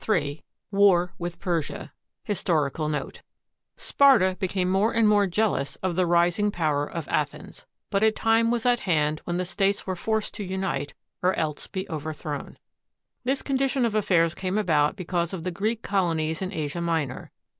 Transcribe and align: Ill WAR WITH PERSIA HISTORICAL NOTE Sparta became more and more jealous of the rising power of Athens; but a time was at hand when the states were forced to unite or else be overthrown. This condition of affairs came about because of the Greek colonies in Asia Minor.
Ill 0.09 0.37
WAR 0.71 1.13
WITH 1.19 1.39
PERSIA 1.39 1.93
HISTORICAL 2.23 2.89
NOTE 2.89 3.21
Sparta 3.77 4.35
became 4.39 4.67
more 4.67 4.91
and 4.91 5.07
more 5.07 5.27
jealous 5.27 5.75
of 5.83 5.95
the 5.95 6.07
rising 6.07 6.49
power 6.49 6.87
of 6.89 7.07
Athens; 7.07 7.67
but 7.91 8.01
a 8.01 8.11
time 8.11 8.49
was 8.49 8.65
at 8.65 8.79
hand 8.79 9.21
when 9.25 9.37
the 9.37 9.45
states 9.45 9.85
were 9.85 9.95
forced 9.95 10.33
to 10.33 10.43
unite 10.43 10.95
or 11.21 11.35
else 11.35 11.67
be 11.67 11.87
overthrown. 11.87 12.57
This 13.25 13.43
condition 13.43 13.85
of 13.85 13.93
affairs 13.93 14.33
came 14.33 14.57
about 14.57 14.95
because 14.95 15.33
of 15.33 15.43
the 15.43 15.51
Greek 15.51 15.83
colonies 15.83 16.41
in 16.41 16.51
Asia 16.51 16.81
Minor. 16.81 17.29